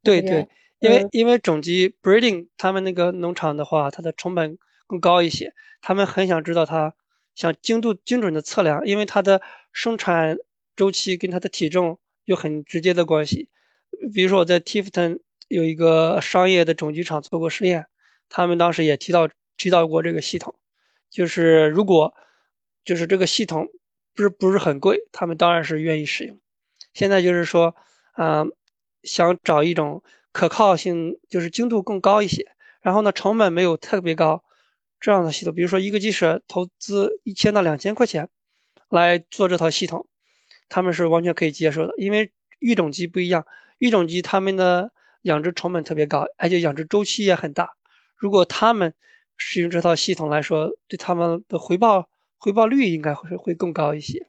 [0.02, 0.48] 对对，
[0.80, 6.96] 因为因为种鸡 breeding，他们那个农场的话，它的成本更高一些，他们很想知道它。
[7.34, 9.42] 想精度精准的测量，因为它的
[9.72, 10.36] 生产
[10.76, 13.48] 周期跟它的体重有很直接的关系。
[14.12, 17.86] 比如说我在 Tifton 有一个商业的种鸡场做过实验，
[18.28, 20.54] 他们当时也提到提到过这个系统，
[21.10, 22.14] 就是如果
[22.84, 23.68] 就是这个系统
[24.14, 26.38] 不是不是很贵，他们当然是愿意使用。
[26.92, 27.74] 现在就是说，
[28.16, 28.52] 嗯，
[29.02, 32.46] 想找一种可靠性，就是精度更高一些，
[32.80, 34.44] 然后呢成本没有特别高。
[35.04, 38.30] 这样的系统，比如说一个鸡舍投资一千到两千块钱
[38.88, 40.06] 来做这套系统，
[40.70, 41.92] 他们是完全可以接受的。
[41.98, 43.44] 因为育种鸡不一样，
[43.76, 47.68] 育种鸡他们的养殖成本特别高，而且养殖周期也很大。
[48.16, 48.94] 如果他们
[49.36, 54.26] 使用这套系统来说，对他们的回报回报率应该会会更高一些。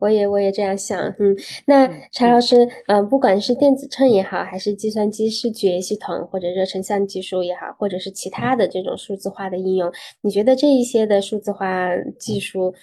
[0.00, 1.36] 我也我也这样想，嗯，
[1.66, 12.74] 那柴老师，嗯，不管是电子秤也好，还是计算机视觉系统，或者热成像技术也好，或者是其他的这种数字化的应用，你觉得这一些的数字化技术，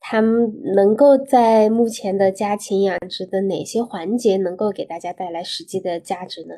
[0.00, 6.54] 他们能够在目前的家禽养殖的哪些环节能够给大家带来实际的价值呢？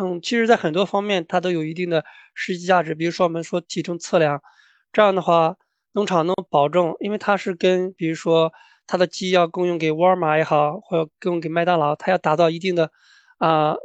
[0.00, 2.02] 嗯，其实，在很多方面，它都有一定的
[2.34, 2.94] 实际价值。
[2.94, 4.40] 比如说，我们说体重测量，
[4.90, 5.56] 这样的话。
[5.92, 8.52] 农场能保证，因为它是跟，比如说，
[8.86, 12.90] 它的鸡要供应给沃尔玛也好，或者供应给麦当劳，它要达到一定的，
[13.38, 13.76] 啊，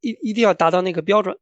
[0.00, 1.38] 一一定要达到那个标准。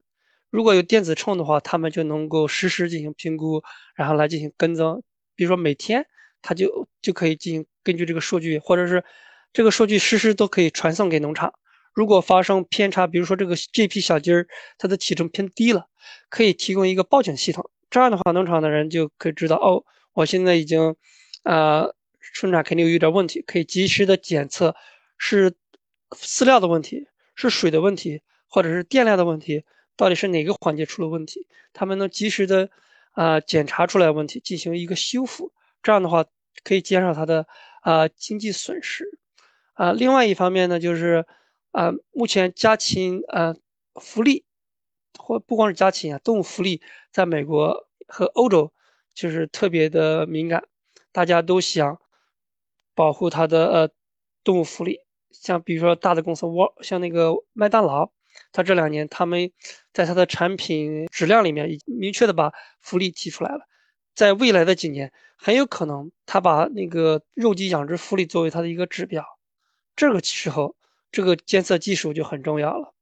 [0.51, 3.63] 如果有电子秤的话，他们就能够实时进行评估，
[3.95, 5.03] 然后来进行跟踪。
[5.35, 6.07] 比如说每天，
[6.43, 9.03] 它就就可以进行根据这个数据，或者是
[9.53, 11.55] 这个数据实时都可以传送给农场。
[11.95, 14.47] 如果发生偏差，比如说这个这批小鸡儿
[14.79, 15.87] 它的体重偏低了，
[16.29, 17.71] 可以提供一个报警系统。
[17.93, 20.97] 这样的话，农场的人就可以知道哦，我现在已经，
[21.43, 24.75] 呃，生产肯定有点问题，可以及时的检测
[25.19, 25.53] 是
[26.13, 29.63] 饲料的问题，是水的问题，或者是电量的问题，
[29.95, 31.47] 到底是哪个环节出了问题？
[31.75, 32.71] 他们能及时的
[33.11, 35.53] 啊检查出来问题，进行一个修复。
[35.83, 36.25] 这样的话
[36.65, 37.47] 可以减少它的
[37.83, 39.05] 啊经济损失。
[39.75, 41.27] 啊，另外一方面呢，就是
[41.73, 43.55] 啊，目前家禽啊
[44.01, 44.47] 福利。
[45.19, 48.73] 或不光是家禽啊，动物福利在美国和欧洲
[49.15, 50.65] 就是特别的敏感，
[51.13, 52.01] 大家都想
[52.95, 53.91] 保护它的呃
[54.45, 55.01] 动物福利。
[55.31, 58.11] 像比如说大的公司沃，像那个麦当劳，
[58.53, 59.51] 它这两年他们
[59.93, 63.67] 在它的产品质量里面已明确的把福利提出来了。
[64.15, 69.25] 在未来的几年，很有可能他把那个肉鸡养殖福利作为它的一个指标。
[69.97, 70.77] 这个时候，
[71.11, 72.93] 这个监测技术就很重要了。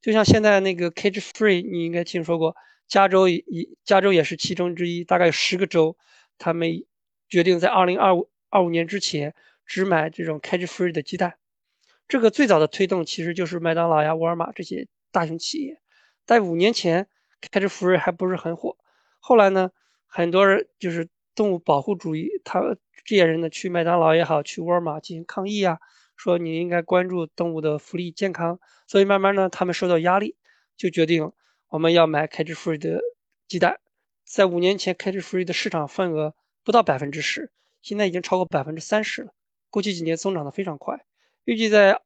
[0.00, 2.56] 就像现在那个 cage free，你应该听说过，
[2.86, 5.96] 加州一加州也是其中之一，大概有十个州，
[6.38, 6.84] 他们
[7.28, 9.34] 决定在二零二五二五年之前
[9.66, 11.34] 只买这种 cage free 的鸡蛋。
[12.06, 15.80] 这个最早的推动其实就是麦当劳呀、沃尔玛这些大型企业。
[16.24, 17.08] 在五年前
[17.40, 18.76] ，cage free 还不是很火，
[19.18, 19.70] 后来呢？
[20.10, 22.62] 很多人就是动物保护主义，他
[23.04, 25.80] 这些人呢去麦当劳也好，去沃尔玛进行抗议啊，
[26.18, 28.60] 说你应该关注动物的福利健康。
[28.86, 30.36] 所以慢慢呢，他们受到压力，
[30.76, 31.32] 就决定
[31.68, 33.00] 我们要买 cage free 的
[33.46, 33.80] 鸡蛋。
[34.26, 37.50] 在五年前，cage free 的市场份额不到百分之十，
[37.80, 39.32] 现在已经超过百分之三十了。
[39.70, 41.02] 过去几年增长的非常快，
[41.44, 42.02] 预计在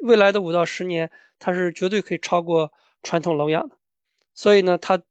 [0.00, 2.72] 未来的五到十年，它是绝对可以超过
[3.02, 3.78] 传统笼养的。
[4.34, 5.02] 所以呢，它。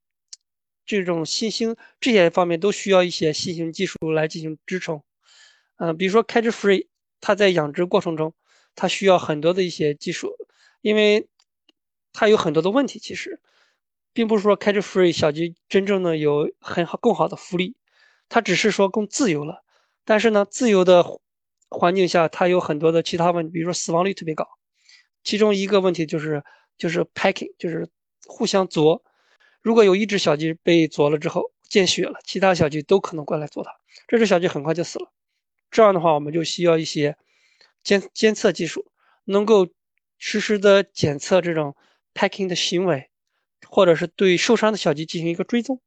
[0.90, 5.04] 这种新兴这些方面都需要一些新型技术来进行支撑，
[5.76, 6.88] 嗯，比如说 cage free，
[7.21, 8.34] 它在养殖过程中，
[8.75, 10.36] 它需要很多的一些技术，
[10.82, 11.27] 因为
[12.13, 12.99] 它有很多的问题。
[12.99, 13.39] 其实，
[14.13, 17.75] 并不是说 cage free 小鸡真正的有很好更好的福利，
[18.30, 19.63] 它只是说更自由了。
[20.06, 21.06] 但是呢，自由的
[21.69, 24.47] 环境下，它有很多的其他问题，比如说死亡率特别高。
[25.23, 26.43] 其中一个问题就是
[26.77, 27.89] 就是 packing，就是
[28.25, 29.03] 互相啄。
[29.62, 33.71] 如果有一只小鸡被啄了之后见血了，其他小鸡都可能过来啄它，
[34.08, 35.12] 这只小鸡很快就死了。
[35.71, 37.17] 这样的话，我们就需要一些
[37.84, 38.91] 监监测技术，
[39.25, 39.67] 能够
[40.17, 41.75] 实时的检测这种
[42.13, 43.10] packing 的行为，
[43.67, 45.82] 或者是对受伤的小鸡进行一个追踪。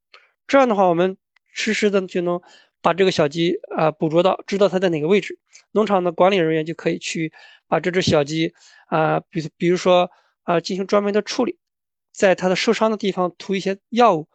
[0.46, 1.16] 这样的话，我们
[1.52, 2.40] 实时的就能
[2.82, 5.38] 把这个小鸡啊捕捉到，知道它在哪个位置。
[5.72, 7.32] 农场的管理人员就可以去
[7.68, 8.54] 把这只小鸡
[8.86, 10.10] 啊，比比如说
[10.42, 11.58] 啊进行专门的处理。
[12.12, 14.28] 在它的受伤的地方涂一些药物。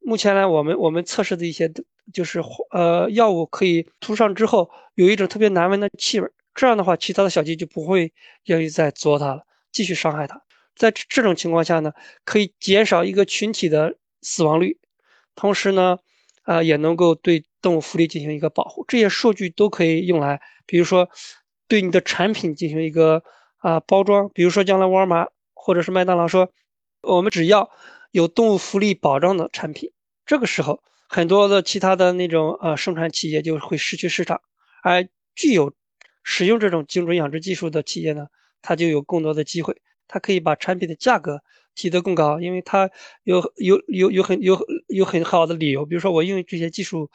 [0.00, 1.72] 目前呢，我们我们测试的一些
[2.12, 6.30] 就是呃药物可以涂上之后，有一种特别难闻的气味。
[6.54, 8.12] 这样的话，其他的小鸡就不会
[8.44, 10.42] 愿意再啄它了，继续伤害它。
[10.76, 11.92] 在这种情况下呢，
[12.24, 14.78] 可以减少一个群体的死亡率，
[15.34, 15.98] 同时呢，
[16.42, 18.84] 啊也能够对动物福利进行一个保护。
[18.88, 21.08] 这些数据都可以用来，比如说
[21.68, 23.22] 对你的产品进行一个
[23.58, 24.28] 啊包装。
[24.34, 26.50] 比如说将来沃尔玛或者是麦当劳说。
[27.02, 27.70] 我们只要
[28.10, 29.90] 有动物福利保障的产品，
[30.26, 34.40] 这个时候很多的其他的那种呃生产企业就会失去市场，
[34.84, 35.74] 而具有
[36.22, 38.28] 使用这种精准养殖技术的企业呢，
[38.62, 41.42] 它就有更多的机会，它可以把产品的价格
[41.74, 42.88] 提得更高，因为它
[43.24, 47.10] 有有有有很有有很好的理由，比如说我用这些技术，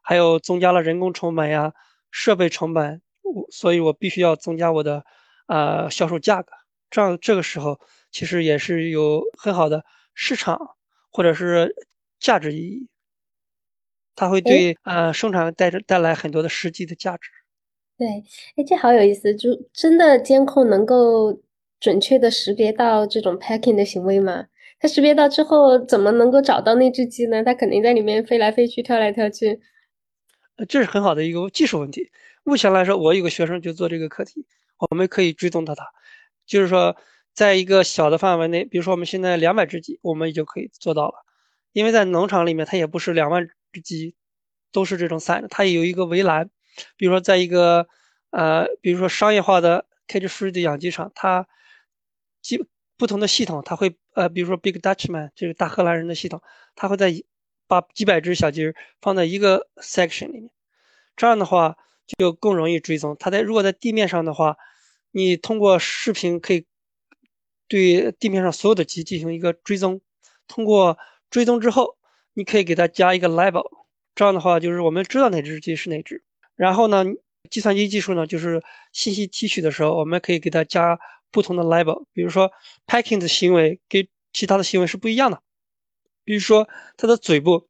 [0.00, 1.72] 还有增加了人工成本呀、
[2.12, 5.04] 设备成本，我所以我必须要增加我的
[5.48, 6.52] 呃销售价格，
[6.88, 7.80] 这样这个时候。
[8.12, 9.84] 其实也是有很好的
[10.14, 10.58] 市场
[11.12, 11.76] 或者是
[12.18, 12.88] 价值意义，
[14.14, 17.30] 它会对呃生产带着带来很多的实际的价值。
[17.96, 18.06] 对，
[18.56, 21.40] 哎，这好有意思，就真的监控能够
[21.78, 24.46] 准确的识别到这种 packing 的行为吗？
[24.78, 27.44] 它识别到之后，怎么能够找到那只鸡呢？
[27.44, 29.60] 它肯定在里面飞来飞去、跳来跳去。
[30.56, 32.10] 呃，这是很好的一个技术问题。
[32.42, 34.46] 目前来说，我有个学生就做这个课题，
[34.90, 35.84] 我们可以追踪到它，
[36.46, 36.96] 就是说。
[37.32, 41.14] 在一个小的范围内，比如说我们现在两百只鸡，我们就可以做到了。
[41.72, 44.14] 因为在农场里面，它也不是两万只鸡
[44.72, 46.50] 都是这种散的，它也有一个围栏。
[46.96, 47.86] 比如说，在一个
[48.30, 51.46] 呃，比如说商业化的 cage free 的养鸡场，它
[52.42, 52.64] 几
[52.96, 56.42] 不同的系统，它会呃，比如说 Big Dutchman 这个大荷兰人的系统，
[56.74, 57.12] 它会在
[57.66, 60.50] 把几百只小鸡放在一个 section 里面，
[61.16, 61.76] 这样的话
[62.18, 63.16] 就更容易追踪。
[63.18, 64.56] 它在如果在地面上的话，
[65.10, 66.66] 你通过视频可以。
[67.68, 70.00] 对地面上所有的鸡进行一个追踪，
[70.48, 70.98] 通过
[71.30, 71.96] 追踪之后，
[72.40, 73.68] 你可以给它加一个 label，
[74.14, 76.24] 这样的话就是我们知道哪只鸡是哪只。
[76.56, 77.04] 然后呢，
[77.50, 80.98] 计算机技术呢，就是信息提取的时候，我们可以给它加
[81.30, 82.50] 不同的 label，比如说
[82.86, 85.42] packing 的行为跟其他的行为是不一样的，
[86.24, 87.68] 比如说它的嘴部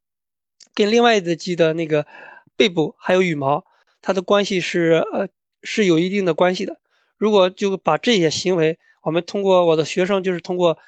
[0.72, 2.06] 跟另外一只鸡的那个
[2.54, 3.64] 背部还有羽毛，
[4.00, 5.28] 它的关系是呃
[5.64, 6.78] 是有一定的关系的。
[7.18, 10.78] 如果就把这些行为，我们通过我的学生，就是通过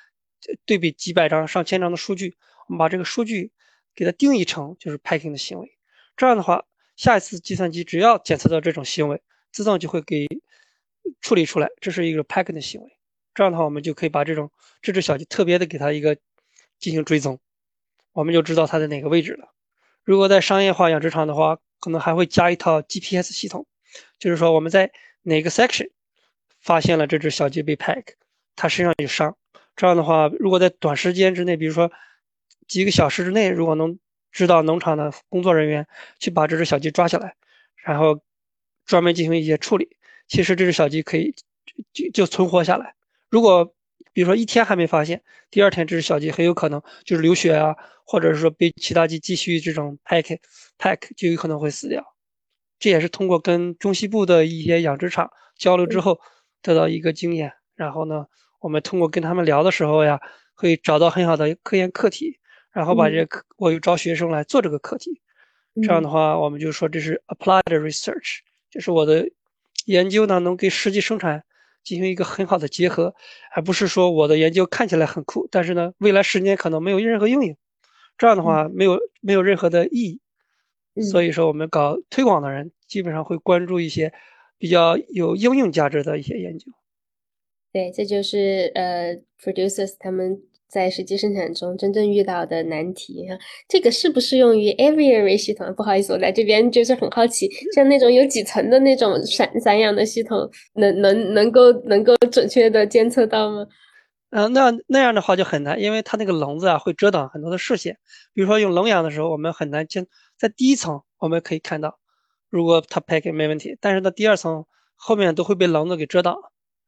[0.64, 2.36] 对比几百张、上千张的数据，
[2.68, 3.50] 我们把这个数据
[3.94, 5.76] 给它定义成就是 packing 的行为。
[6.16, 6.64] 这样的话，
[6.96, 10.26] 下一次计算机只要检测到这种行为，自动就会给
[11.20, 12.96] 处理出来，这是一个 packing 的行为。
[13.34, 14.50] 这样的话，我们就可以把这种
[14.82, 16.16] 这只小鸡特别的给它一个
[16.78, 17.40] 进行追踪，
[18.12, 19.54] 我们就知道它在哪个位置了。
[20.04, 23.66] 如果在商业化养殖场的话，可能还会加一套 GPS 系统，
[24.18, 25.90] 就是说我们在哪个 section
[26.60, 28.04] 发现了这只小鸡被 pack，
[28.54, 29.36] 它身上有伤。
[29.74, 31.90] 这样的话，如果在短时间之内，比如说
[32.68, 33.98] 几个小时之内，如果能
[34.30, 35.86] 知道农场的工作人员
[36.18, 37.34] 去把这只小鸡抓下来，
[37.76, 38.20] 然后
[38.86, 39.96] 专门进行一些处理，
[40.28, 41.34] 其实这只小鸡可以
[41.92, 42.94] 就就存活下来。
[43.30, 43.74] 如果
[44.12, 50.38] 比如说一天还没发现，第二天这只小鸡很有可能就是流血啊，或者是说被其他鸡继续这种 pack
[50.78, 52.04] pack 就有可能会死掉。
[52.78, 56.20] 这也是通过跟中西部的一些养殖场交流之后
[56.60, 57.52] 得到一个经验。
[57.74, 58.26] 然后呢，
[58.60, 60.20] 我们通过跟他们聊的时候呀，
[60.54, 62.38] 会找到很好的科研课题，
[62.72, 65.20] 然后把这课我又招学生来做这个课题。
[65.82, 69.30] 这样的话，我们就说这是 applied research，就是我的
[69.86, 71.44] 研究呢能跟实际生产。
[71.84, 73.12] 进行一个很好的结合，
[73.56, 77.56] 而不是说我的研究看起来很酷，但是呢，未来十年可能没有任何应用，
[78.16, 80.20] 这样的话没有没有任何的意义。
[81.02, 84.12] 所以说，我们搞推广的人基本上会关注一些
[84.58, 86.70] 比较有应用价值的一些研究。
[87.72, 90.40] 对，这就是呃，producers 他们。
[90.72, 93.36] 在实际生产中真正遇到的难题哈，
[93.68, 95.70] 这个适不适用于 aviary 系统？
[95.74, 103.66] 不好意思，我在这边就是很好奇，像那种有几层的那种散散养的系统，能能能够能够准确的监测到吗？
[104.30, 107.98] 嗯，那那样的话就很难，因为它那个笼子啊会遮挡很多的视线。
[108.32, 110.06] 比如说用笼养的时候，我们很难监
[110.38, 111.98] 在第一层我们可以看到，
[112.48, 116.34] 如果它 pack 没问题，但是到第二层后面都会被笼子给遮挡，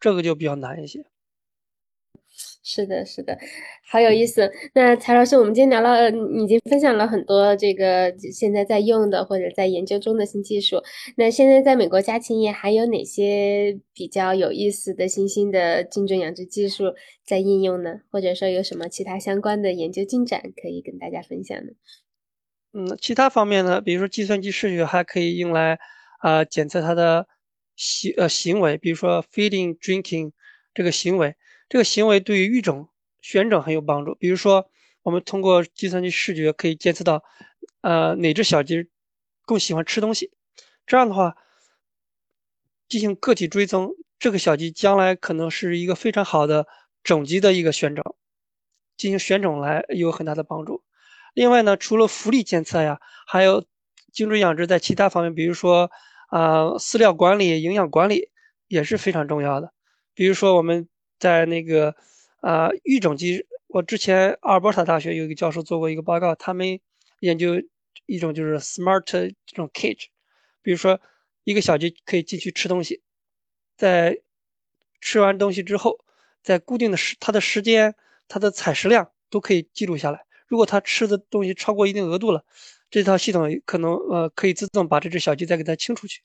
[0.01, 1.05] 这个就比较难一些。
[2.67, 3.39] 是的，是的，
[3.87, 4.51] 好有意思。
[4.73, 10.83] 那柴老师，我们今天聊了，已经分享了很多这个现在在用的或者在研究中的新技术。
[11.19, 18.01] 那现在在美国家禽业还有哪些比较有意思的新兴的精准养殖技术在应用呢？
[18.11, 21.73] 或者说有什么其他相关的研究进展可以跟大家分享呢？
[22.73, 25.79] 嗯，其他方面呢，比如说计算机视觉还可以用来
[26.21, 27.27] 啊检测它的
[27.77, 30.33] 行呃行为，比如说 feeding、drinking
[30.73, 31.37] 这个行为。
[31.69, 32.89] 这个行为对于育种
[33.21, 34.15] 选种很有帮助。
[34.17, 34.71] 比如说，
[35.03, 37.23] 我们通过计算机视觉可以监测到，
[37.81, 38.89] 呃，哪只小鸡
[39.47, 40.31] 更喜欢吃东西。
[40.87, 41.37] 这样的话，
[42.89, 46.67] 进行个体追踪，这个小鸡将来可能是一个非常好的
[47.03, 48.17] 种鸡的一个选种，
[48.97, 50.85] 进行选种来有很大的帮助。
[51.33, 53.65] 另外呢，除了福利监测呀，还有
[54.13, 55.91] 精准养殖在其他方面，比如说
[56.29, 58.31] 啊，饲料管理、营养管理
[58.69, 59.73] 也是非常重要的。
[60.15, 60.89] 比如说我们。
[61.19, 61.95] 在那个
[62.41, 66.81] 啊育种机，我之前阿尔伯塔大学有一个教授做过一个报告，他们
[67.21, 67.55] 研究
[68.07, 70.07] 一种就是 smart 这种 cage，
[70.63, 71.01] 比如说
[71.45, 73.03] 一个小鸡可以进去吃东西，
[73.77, 74.21] 在
[75.01, 75.99] 吃完东西之后，
[76.43, 77.95] 在固定的时它的时间、
[78.29, 80.25] 它的采食量都可以记录下来。
[80.47, 82.45] 如果它吃的东西超过一定额度了，
[82.91, 86.23] 这套系统可能呃可以自动把这只小鸡再给它清出去，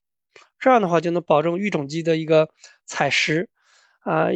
[0.59, 2.49] 这样的话就能保证育种鸡的一个
[2.85, 3.49] 采食
[4.01, 4.27] 啊。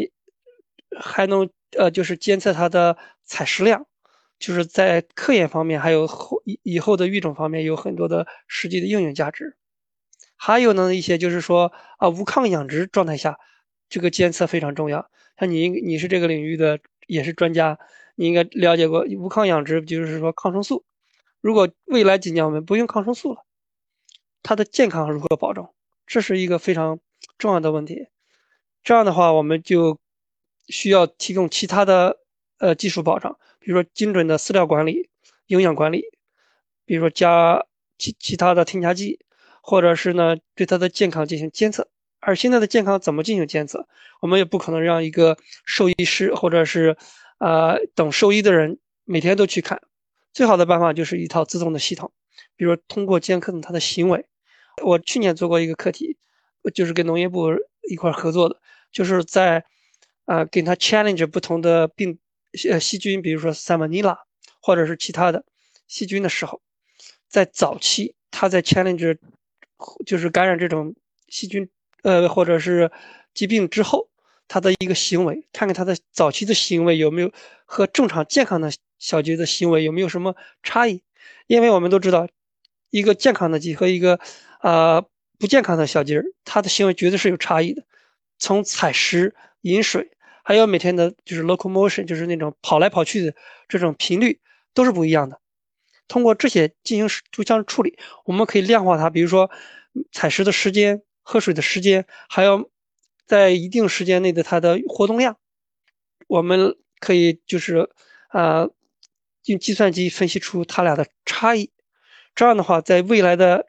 [1.00, 3.88] 还能呃，就是监测它的采食量，
[4.40, 9.56] 就是在科研方面，还有后以以后的育种方面有很多的实际的应用价值。
[10.36, 13.40] 还有呢，一些就是说啊，无抗养殖状态下，
[13.90, 15.10] 这个监测非常重要。
[15.38, 17.80] 像你你是这个领域的也是专家，
[18.16, 20.84] 你应该了解过无抗养殖，就是说抗生素。
[21.42, 23.46] 如果未来几年我们不用抗生素了，
[24.44, 25.68] 它的健康如何保证？
[26.06, 27.00] 这是一个非常
[27.38, 28.08] 重要的问题。
[28.84, 29.98] 这样的话，我们就。
[30.67, 32.17] 需要提供其他的
[32.60, 35.10] 呃技术保障，比如说精准的饲料管理、
[35.47, 36.06] 营养管理，
[36.86, 37.65] 比如说加
[37.97, 39.19] 其其他的添加剂，
[39.62, 41.89] 或者是呢对它的健康进行监测。
[42.19, 43.88] 而现在的健康怎么进行监测？
[44.21, 46.95] 我们也不可能让一个兽医师或者是
[47.39, 49.82] 呃懂兽医的人每天都去看。
[50.32, 52.12] 最好的办法就是一套自动的系统，
[52.56, 54.26] 比如通过监控它的行为。
[54.82, 56.17] 我去年做过一个课题，
[56.73, 57.49] 就是跟农业部
[57.89, 59.65] 一块合作的，就是在。
[60.26, 62.18] 啊，给它 challenge 不同的病
[62.70, 64.20] 呃细菌，比如说 salmonella
[64.62, 65.44] 或者是其他的
[65.88, 66.62] 细菌的时候，
[67.28, 69.18] 在早期，它在 challenge
[70.06, 70.95] 就是感染这种
[71.28, 71.70] 细菌
[72.04, 72.89] 呃或者是
[73.34, 74.08] 疾病之后，
[74.47, 77.30] 它的一个行为，看看它的早期的行为有没有
[77.66, 81.04] 和正常健康的小鸡的行为有没有什么差异？
[81.47, 82.30] 因为我们都知道，
[82.91, 84.22] 一个健康的鸡和一个
[84.60, 85.04] 啊
[85.38, 87.84] 不健康的小鸡儿，它的行为绝对是有差异的，
[88.39, 89.36] 从采食。
[89.64, 90.12] 饮水，
[90.44, 93.34] 还有每天的就是 locomotion，就是那种跑来跑去的
[93.68, 94.39] 这种频率
[94.74, 95.39] 都是不一样的。
[96.08, 99.50] 通过这些进行图像处理，我们可以量化它，比如说
[100.12, 102.70] 采食的时间、喝水的时间，还有
[103.26, 105.38] 在一定时间内的它的活动量。
[106.28, 107.89] 我们可以就是
[108.28, 108.68] 啊，
[109.46, 111.72] 用计算机分析出它俩的差异。
[112.36, 113.68] 这样的话，在未来的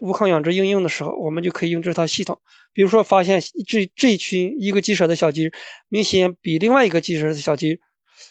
[0.00, 2.40] 无抗养殖应用的时候，我们就可以用这套系统。
[2.74, 5.50] 比如说，发现这这一群一个鸡舍的小鸡
[5.88, 7.80] 明显比另外一个鸡舍的小鸡，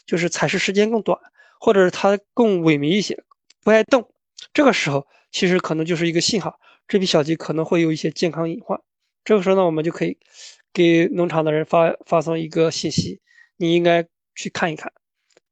[0.05, 1.17] 就是采食时间更短，
[1.59, 3.23] 或者是它更萎靡一些，
[3.63, 4.13] 不爱动。
[4.53, 8.79] 这个时候，其实可能就是一个信号，这批小鸡可能会有一些健康隐患。
[9.23, 10.17] 这个时候呢，我们就可以
[10.73, 13.21] 给农场的人发发送一个信息，
[13.55, 14.91] 你应该去看一看。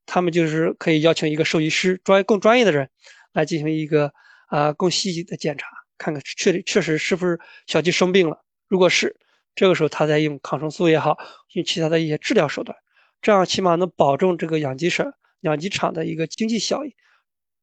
[0.05, 2.89] 他们就是可以邀请一个兽医师，专业更专业的人
[3.31, 4.11] 来进行一个
[4.47, 5.67] 啊更细致的检查，
[5.97, 8.43] 看看确确实是不是小鸡生病了。
[8.71, 9.17] 如果是，
[9.53, 11.17] 这个时候他再用抗生素也好，
[11.51, 12.77] 用其他的一些治疗手段，
[13.21, 16.95] 这样起码能保证这个养鸡舍、养鸡场的一个经济效益。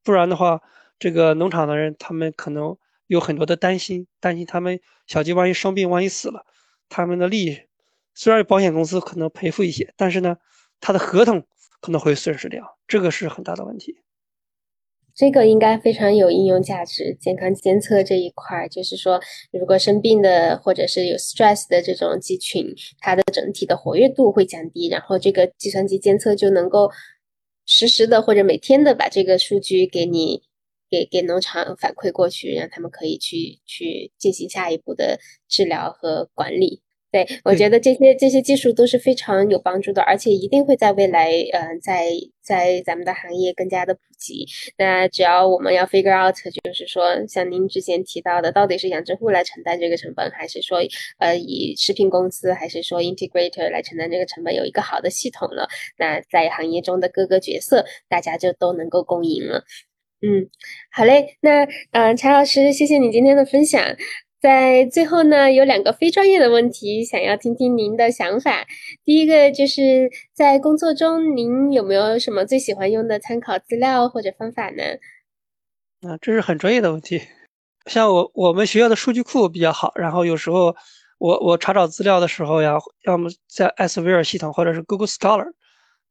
[0.04, 0.60] 不然的话，
[0.98, 6.44] 这个农场的人他们可能有很多的担心，担心他们小鸡万一生病、万一死了，
[6.90, 7.58] 他们的利益
[8.12, 10.36] 虽然保险公司可能赔付一些，但是呢，
[10.78, 11.46] 他的合同
[11.80, 13.98] 可能会损失掉，这个是很大的问题。
[15.18, 22.64] 这个应该非常有应用价值，健康监测这一块，就是说，如果生病的或者是有 stress 的这种鸡群，
[23.00, 26.88] 它的整体的活跃度会降低，然后这个计算机监测就能够
[27.66, 30.40] 实时的或者每天的把这个数据给你，
[30.88, 36.80] 给给农场反馈过去，让他们可以去去进行下一步的治疗和管理。
[37.10, 42.10] 对，我觉得这些这些技术都是非常有帮助的，而且一定会在未来，嗯，在
[42.42, 44.46] 在咱们的行业更加的普及。
[44.76, 50.80] 那只要我们要 figure out，就是说，像您之前提到的，到底是养殖户来承担这个成本，还是说，
[51.18, 59.64] 呃，以食品公司，还是说 integrator 来承担这个成本，有一个好的系统了，那在行业中的各个角色，大家就都能够共赢了。
[60.20, 60.50] 嗯，
[60.92, 63.82] 好嘞，那嗯，柴老师，谢谢你今天的分享。
[64.40, 68.64] 在最后呢，有两个非专业的问题，想要听听您的想法。
[69.04, 74.82] 第一个就是在工作中，您有没有什么最喜欢用的参考资料或者方法呢？
[76.02, 77.20] 啊，这是很专业的问题。
[77.86, 80.76] 像我我们学校的数据库比较好，然后有时候
[81.18, 82.76] 我我查找资料的时候呀，
[83.06, 85.52] 要么在艾斯维尔系统或者是 Google Scholar，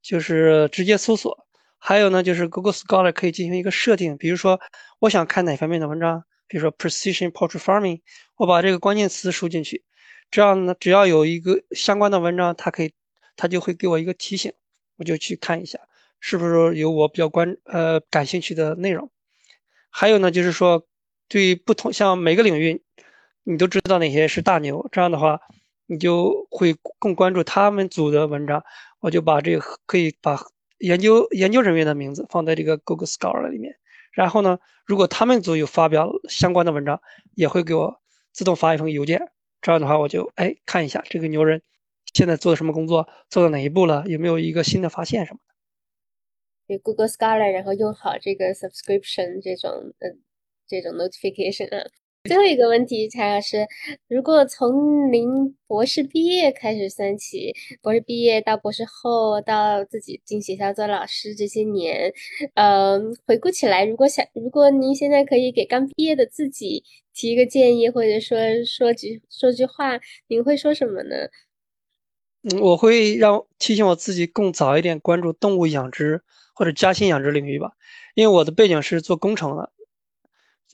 [0.01, 1.47] 就是直接搜索。
[1.80, 4.59] 还有呢，就是 Google Scholar 可以进行一个设定，比如说
[4.99, 6.25] 我想看哪方面的文章。
[6.47, 8.01] 比如说 precision poultry farming，
[8.35, 9.83] 我把这个关键词输进去，
[10.31, 12.93] 这样呢，只要有一个相关的文章，它可以，
[13.35, 14.53] 它就会给我一个提醒，
[14.97, 15.79] 我就去看一下，
[16.19, 19.11] 是不是有我比较关呃感兴趣的内容。
[19.89, 20.87] 还有呢，就是说
[21.27, 22.81] 对不同像每个领域，
[23.43, 25.41] 你都知道哪些是大牛，这样的话，
[25.85, 28.63] 你就会更关注他们组的文章。
[28.99, 30.39] 我就把这个可以把
[30.79, 33.75] 研究研究人员的名字放在这个 Google Scholar 里面。
[34.18, 36.99] 然后呢，如果他们组有发表相关的文章，
[37.36, 38.01] 也会给我
[38.32, 39.32] 自动发一封邮件。
[39.61, 41.61] 这样的话，我就哎看一下这个牛人
[42.15, 45.53] 现在做的什么工作，做到哪一步了，有没有一个新的发现什么的。
[46.65, 50.09] 对，Google Scholar，然后用好这个 subscription 这种呃
[50.68, 51.86] 这种 notification 啊。
[52.28, 53.65] 最后一个问题，蔡老师，
[54.09, 62.13] 如果从您博士毕业开始算起，博士毕业到博士后，到自己进学校做老师这些年，
[62.55, 69.97] 嗯，回顾起来，如果想，如果您现在可以给刚毕业的自己提一个建议，或者说说句说句话，
[70.28, 71.15] 您会说什么呢？
[72.43, 76.21] 嗯，我会让提醒我自己更早一点关注动物养殖
[76.53, 77.71] 或者家禽养殖领域吧，
[78.15, 79.71] 因为我的背景是做工程的。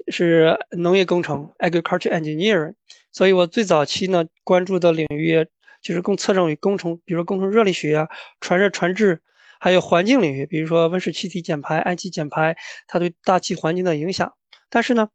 [0.07, 2.73] 是农业工程 （agriculture engineering），
[3.11, 5.47] 所以我最早期呢关注的领域
[5.81, 8.07] 就是更侧重于工程，比如说工程热力学啊、
[8.41, 9.21] 传热传制，
[9.59, 12.55] 还有环境领域，比如说温室气体减排、氨气减排，
[12.87, 14.33] 它对大气环境的影响。
[14.69, 15.09] 但是呢，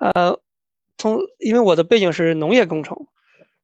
[0.00, 0.40] 呃，
[0.98, 3.06] 从因为我的背景是农业工程，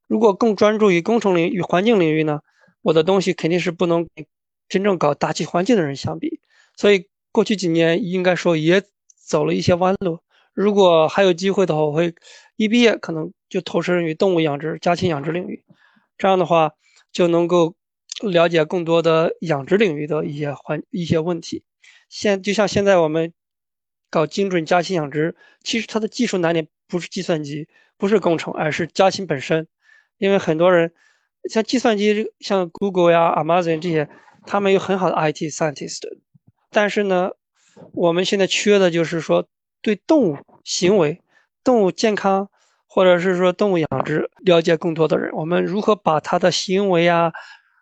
[0.06, 2.40] 如果更专注于工程领域、环境领域呢，
[2.82, 4.06] 我的东西肯定是不能
[4.68, 6.40] 真正搞大气环境的人相比。
[6.76, 8.82] 所以过去几年应该说也
[9.16, 10.20] 走了一些弯路。
[10.54, 12.14] 如果还有机会的话，我会
[12.56, 15.64] 一毕业可能就投身于动物养殖、家禽养殖领域，
[16.18, 16.72] 这样的话
[17.10, 17.74] 就能够
[18.20, 21.64] 了解更多的养殖领域的一些环一些问题。
[22.10, 23.32] 现就像现在我们
[24.10, 29.66] 搞精准家禽养殖，其实它的技术难点不是计算机，不是工程，而是家禽本身。
[30.18, 30.92] 因为很多人
[31.48, 34.10] 像计算机，像 Google 呀、Amazon 这些，
[34.46, 36.02] 他们有很好的 IT scientist，
[36.70, 37.30] 但是呢，
[37.94, 39.48] 我们现在缺的就是说。
[39.82, 41.20] 对动物行为、
[41.64, 42.48] 动物健康，
[42.86, 47.32] 或者是说动物养殖了解更多的人，我们如何把它的行为呀、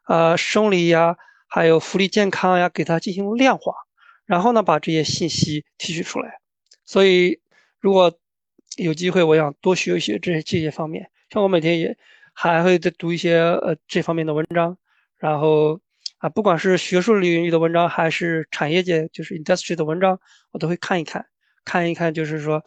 [0.04, 3.74] 啊生理呀，还有福利健康呀，给它进行量化，
[4.24, 6.40] 然后呢，把这些信息提取出来。
[6.84, 7.40] 所以，
[7.78, 8.12] 如果
[8.76, 11.10] 有机会，我想多学一学这些这些方面。
[11.28, 11.96] 像我每天也
[12.32, 14.76] 还会再读一些呃这方面的文章，
[15.18, 15.80] 然后
[16.18, 20.18] 啊，不管是学术领域的文章，还是产业界就是 industry 的文章，
[20.50, 21.26] 我都会看一看。
[21.64, 22.64] 看一看，就是说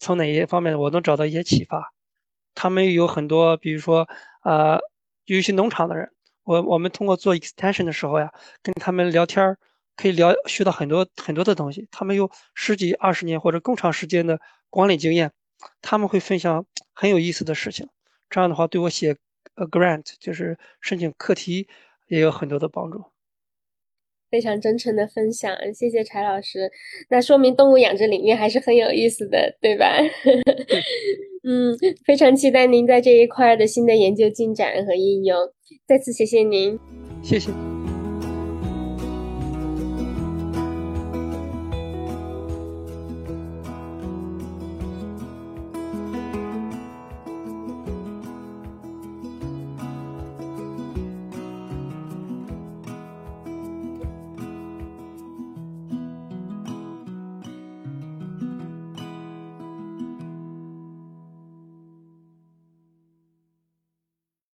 [0.00, 1.92] 从哪些方面我能找到一些启发。
[2.54, 4.06] 他们有很多，比如说，
[4.42, 4.78] 呃，
[5.24, 6.10] 有一些农场的人，
[6.44, 8.32] 我我们通过做 extension 的时候呀，
[8.62, 9.58] 跟他们聊天儿，
[9.96, 11.88] 可以聊学到很多很多的东西。
[11.90, 14.38] 他们有十几二十年或者更长时间的
[14.68, 15.32] 管理经验，
[15.80, 17.88] 他们会分享很有意思的事情。
[18.28, 19.16] 这样的话，对我写
[19.54, 21.68] 呃 grant 就是申请课题
[22.06, 23.11] 也有很多的帮助。
[24.32, 26.72] 非常真诚的分享，谢谢柴老师。
[27.10, 29.98] 那说明动物养殖领域还是很有意思的，对吧？
[31.44, 31.76] 嗯，
[32.06, 35.38] 非常期待您在这一块的新的研究进展和应用。
[35.86, 36.78] 再次谢谢您，
[37.22, 37.71] 谢谢。